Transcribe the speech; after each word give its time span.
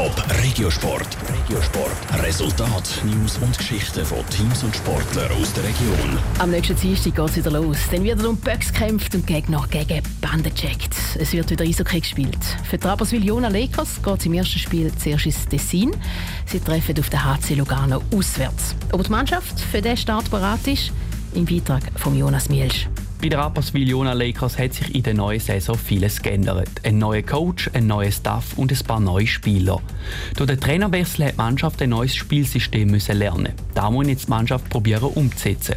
Top 0.00 0.24
Regiosport. 0.42 1.14
Regiosport. 1.28 2.22
Resultat, 2.22 3.02
News 3.04 3.36
und 3.36 3.58
Geschichten 3.58 4.02
von 4.02 4.26
Teams 4.30 4.62
und 4.62 4.74
Sportlern 4.74 5.30
aus 5.32 5.52
der 5.52 5.64
Region. 5.64 6.18
Am 6.38 6.50
nächsten 6.50 6.74
Dienstag 6.74 7.16
geht 7.16 7.28
es 7.28 7.36
wieder 7.36 7.50
los. 7.50 7.76
Dann 7.90 8.02
wird 8.02 8.24
um 8.24 8.34
Böcks 8.38 8.72
gekämpft 8.72 9.14
und 9.14 9.26
Gegner 9.26 9.62
gegen 9.70 10.02
Bande 10.22 10.54
checkt. 10.54 10.94
Es 11.18 11.34
wird 11.34 11.50
wieder 11.50 11.66
Eishockey 11.66 12.00
gespielt. 12.00 12.38
Für 12.64 12.78
die 12.78 12.86
Rapperswil 12.86 13.22
Jona 13.22 13.48
Lakers 13.48 14.02
geht 14.02 14.20
es 14.20 14.24
im 14.24 14.32
ersten 14.32 14.58
Spiel 14.58 14.90
zuerst 14.96 15.26
ins 15.26 15.46
Tessin. 15.46 15.94
Sie 16.46 16.60
treffen 16.60 16.98
auf 16.98 17.10
den 17.10 17.22
HC 17.22 17.56
Lugano 17.56 18.02
auswärts. 18.16 18.74
Ob 18.92 19.04
die 19.04 19.10
Mannschaft 19.10 19.60
für 19.60 19.82
den 19.82 19.98
Start 19.98 20.30
bereit 20.30 20.66
ist, 20.66 20.92
im 21.34 21.44
Beitrag 21.44 21.82
von 21.96 22.16
Jonas 22.16 22.48
Mielsch. 22.48 22.88
Bei 23.22 23.28
den 23.28 23.38
Rapperswil 23.38 23.86
Jona 23.86 24.14
Lakers 24.14 24.58
hat 24.58 24.72
sich 24.72 24.94
in 24.94 25.02
der 25.02 25.12
neuen 25.12 25.40
Saison 25.40 25.76
vieles 25.76 26.22
geändert. 26.22 26.70
Ein 26.84 26.96
neuer 26.96 27.20
Coach, 27.20 27.68
ein 27.74 27.86
neuer 27.86 28.10
Staff 28.10 28.56
und 28.56 28.72
ein 28.72 28.86
paar 28.86 28.98
neue 28.98 29.26
Spieler. 29.26 29.82
Durch 30.36 30.48
den 30.48 30.58
Trainerwechsel 30.58 31.26
hat 31.26 31.32
die 31.34 31.36
Mannschaft 31.36 31.82
ein 31.82 31.90
neues 31.90 32.14
Spielsystem 32.14 32.90
müssen 32.90 33.18
lernen. 33.18 33.52
Da 33.74 33.90
muss 33.90 34.06
jetzt 34.06 34.28
die 34.28 34.30
Mannschaft 34.30 34.70
probieren 34.70 35.10
umzusetzen. 35.12 35.74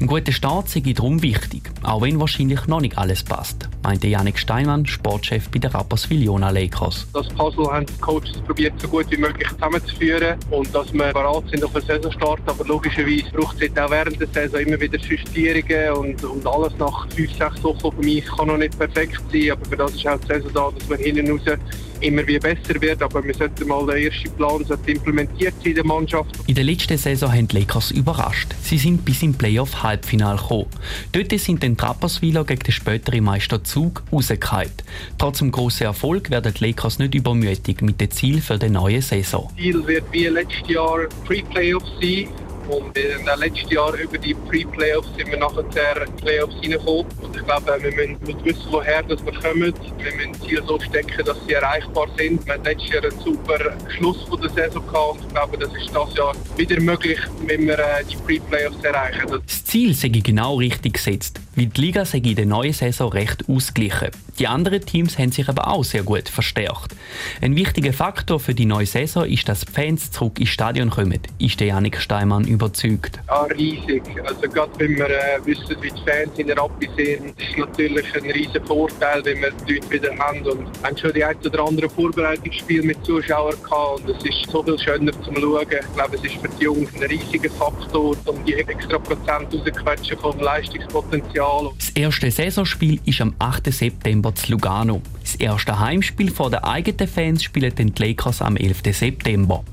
Ein 0.00 0.06
guter 0.06 0.32
Start 0.32 0.70
sei 0.70 0.80
darum 0.80 1.20
wichtig, 1.22 1.70
auch 1.82 2.00
wenn 2.00 2.20
wahrscheinlich 2.20 2.66
noch 2.66 2.80
nicht 2.80 2.96
alles 2.96 3.22
passt, 3.22 3.68
meinte 3.88 4.06
Janik 4.06 4.38
Steinmann, 4.38 4.84
Sportchef 4.84 5.48
bei 5.48 5.60
den 5.60 5.70
Rapperswil 5.70 6.22
Jona 6.22 6.50
Lakers. 6.50 7.06
Das 7.14 7.26
Puzzle 7.28 7.72
haben 7.72 7.86
die 7.86 7.98
Coaches 8.02 8.38
probiert, 8.46 8.74
so 8.82 8.86
gut 8.86 9.06
wie 9.10 9.16
möglich 9.16 9.48
zusammenzuführen 9.48 10.36
und 10.50 10.74
dass 10.74 10.92
wir 10.92 11.10
bereit 11.10 11.44
sind 11.50 11.64
auf 11.64 11.72
den 11.72 11.80
Saisonstart. 11.80 12.40
Aber 12.44 12.66
logischerweise 12.66 13.24
braucht 13.32 13.62
es 13.62 13.78
auch 13.78 13.90
während 13.90 14.20
der 14.20 14.28
Saison 14.28 14.60
immer 14.60 14.78
wieder 14.78 14.98
Justierungen 14.98 15.92
und, 15.94 16.22
und 16.22 16.46
alles 16.46 16.74
nach 16.78 17.08
fünf, 17.16 17.34
sechs 17.34 17.64
Wochen 17.64 17.86
auf 17.86 17.94
dem 17.98 18.08
Eis 18.14 18.26
kann 18.26 18.48
noch 18.48 18.58
nicht 18.58 18.78
perfekt 18.78 19.22
sein, 19.32 19.52
aber 19.52 19.64
für 19.64 19.76
das 19.78 19.94
ist 19.94 20.06
auch 20.06 20.20
die 20.20 20.26
Saison 20.26 20.50
da, 20.52 20.70
dass 20.78 20.88
man 20.90 20.98
hinten 20.98 21.30
raus 21.30 21.58
immer 22.00 22.26
wie 22.26 22.38
besser 22.38 22.80
wird. 22.80 23.02
Aber 23.02 23.24
wir 23.24 23.34
sollten 23.34 23.66
mal 23.66 23.86
den 23.86 24.04
ersten 24.04 24.30
Plan 24.32 24.64
implementiert 24.86 25.54
in 25.64 25.74
der 25.74 25.84
Mannschaft. 25.84 26.30
In 26.46 26.54
der 26.54 26.64
letzten 26.64 26.98
Saison 26.98 27.32
haben 27.32 27.48
die 27.48 27.58
Lakers 27.58 27.90
überrascht. 27.90 28.54
Sie 28.62 28.78
sind 28.78 29.04
bis 29.04 29.22
im 29.22 29.34
Playoff-Halbfinal 29.34 30.36
gekommen. 30.36 30.66
Dort 31.12 31.32
sind 31.38 31.62
den 31.62 31.76
Trapperswiller 31.76 32.44
gegen 32.44 32.62
den 32.62 32.72
späteren 32.72 33.24
Meister 33.24 33.62
Zug 33.78 34.02
rausgefallen. 34.12 34.72
Trotz 35.18 35.38
dem 35.38 35.52
grossen 35.52 35.84
Erfolg 35.84 36.30
werden 36.30 36.52
die 36.52 36.66
Lakers 36.66 36.98
nicht 36.98 37.14
übermütig 37.14 37.80
mit 37.80 38.00
dem 38.00 38.10
Ziel 38.10 38.40
für 38.40 38.58
die 38.58 38.70
neue 38.70 39.02
Saison. 39.02 39.48
Das 39.48 39.56
Ziel 39.56 39.86
wird 39.86 40.04
wie 40.10 40.26
letztes 40.26 40.68
Jahr 40.68 41.06
Pre-Playoff 41.24 41.84
sein 42.00 42.28
und 42.68 42.98
in 42.98 43.24
den 43.24 43.38
letzten 43.38 43.72
Jahren 43.72 43.98
über 43.98 44.18
die 44.18 44.34
Pre-Playoffs 44.34 45.08
sind 45.16 45.30
wir 45.30 45.38
nachher 45.38 45.62
in 46.06 46.16
die 46.16 46.22
Playoffs 46.22 46.54
hineingekommen. 46.60 47.06
Und 47.22 47.36
ich 47.36 47.44
glaube, 47.44 47.78
wir 47.80 47.92
müssen 47.92 48.44
wissen, 48.44 48.66
woher 48.70 49.02
dass 49.04 49.24
wir 49.24 49.32
kommen. 49.32 49.72
Wir 49.98 50.14
müssen 50.14 50.34
Ziele 50.42 50.62
so 50.66 50.78
stecken, 50.78 51.24
dass 51.24 51.36
sie 51.46 51.54
erreichbar 51.54 52.08
sind. 52.18 52.44
Wir 52.44 52.54
hatten 52.54 52.64
letztes 52.64 52.90
Jahr 52.90 53.04
einen 53.04 53.20
super 53.20 53.58
Schluss 53.96 54.22
von 54.24 54.40
der 54.42 54.50
Saison 54.50 54.86
gehabt. 54.86 55.20
Und 55.20 55.26
ich 55.26 55.34
glaube, 55.34 55.58
das 55.58 55.70
ist 55.70 55.94
das 55.94 56.14
Jahr 56.14 56.34
wieder 56.56 56.80
möglich, 56.80 57.18
wenn 57.46 57.66
wir 57.66 57.78
äh, 57.78 58.04
die 58.04 58.16
Pre-Playoffs 58.16 58.84
erreichen. 58.84 59.28
Das 59.30 59.40
Ziel 59.68 59.92
sei 59.92 60.08
genau 60.08 60.54
richtig 60.54 60.94
gesetzt, 60.94 61.42
weil 61.54 61.66
die 61.66 61.78
Liga 61.82 62.06
sei 62.06 62.18
in 62.18 62.36
der 62.36 62.46
neuen 62.46 62.72
Saison 62.72 63.12
recht 63.12 63.50
ausgeglichen. 63.50 64.08
Die 64.38 64.46
anderen 64.46 64.80
Teams 64.80 65.18
haben 65.18 65.30
sich 65.30 65.46
aber 65.46 65.68
auch 65.68 65.84
sehr 65.84 66.04
gut 66.04 66.30
verstärkt. 66.30 66.96
Ein 67.42 67.54
wichtiger 67.54 67.92
Faktor 67.92 68.40
für 68.40 68.54
die 68.54 68.64
neue 68.64 68.86
Saison 68.86 69.26
ist, 69.26 69.46
dass 69.46 69.66
die 69.66 69.72
Fans 69.72 70.10
zurück 70.10 70.40
ins 70.40 70.48
Stadion 70.48 70.88
kommen, 70.88 71.20
ist 71.38 71.60
der 71.60 71.66
Janik 71.66 72.00
Steinmann 72.00 72.46
überzeugt. 72.46 73.20
Ja, 73.26 73.42
riesig. 73.42 74.02
Also 74.24 74.40
gerade 74.48 74.70
wenn 74.78 74.96
wir 74.96 75.10
äh, 75.10 75.44
wissen, 75.44 75.76
wie 75.82 75.90
die 75.90 76.10
Fans 76.10 76.38
in 76.38 76.46
der 76.46 76.56
Rappi 76.56 76.88
sind, 76.96 77.38
ist 77.38 77.58
natürlich 77.58 78.06
ein 78.14 78.30
riesiger 78.30 78.64
Vorteil, 78.64 79.22
wenn 79.26 79.42
wir 79.42 79.50
die 79.68 79.74
Leute 79.74 79.90
wieder 79.90 80.16
haben. 80.18 80.46
Und 80.46 80.60
wir 80.60 80.82
haben 80.82 80.96
schon 80.96 81.12
die 81.12 81.24
ein 81.24 81.36
oder 81.44 81.66
andere 81.66 81.90
Vorbereitungsspiel 81.90 82.84
mit 82.84 83.04
Zuschauern 83.04 83.62
gehabt 83.62 84.00
und 84.00 84.16
es 84.16 84.24
ist 84.24 84.50
so 84.50 84.62
viel 84.62 84.78
schöner 84.78 85.12
zum 85.24 85.36
Schauen. 85.36 85.66
Ich 85.68 85.94
glaube, 85.94 86.16
es 86.16 86.24
ist 86.24 86.36
für 86.40 86.48
die 86.58 86.64
Jungs 86.64 86.88
ein 86.94 87.02
riesiger 87.02 87.50
Faktor, 87.50 88.16
um 88.24 88.44
die 88.46 88.54
extra 88.54 88.98
Prozent 88.98 89.57
rauszuquetschen 89.58 90.18
vom 90.18 90.38
Leistungspotenzial. 90.38 91.70
Das 91.76 91.90
erste 91.90 92.30
Saisonspiel 92.30 93.00
ist 93.04 93.20
am 93.20 93.34
8. 93.38 93.72
September 93.72 94.34
zu 94.34 94.52
Lugano. 94.52 95.02
Das 95.20 95.34
erste 95.36 95.78
Heimspiel 95.78 96.30
vor 96.30 96.50
den 96.50 96.60
eigenen 96.60 97.08
Fans 97.08 97.42
spielen 97.42 97.74
den 97.74 97.92
Lakers 97.96 98.42
am 98.42 98.56
11. 98.56 98.82
September. 98.92 99.64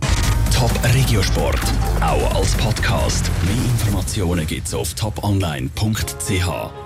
Top 0.53 0.72
Regiosport, 0.94 1.59
auch 2.01 2.35
als 2.35 2.56
Podcast. 2.56 3.29
Mehr 3.44 3.66
Informationen 3.66 4.47
gibt's 4.47 4.74
auf 4.74 4.94
toponline.ch. 4.94 6.84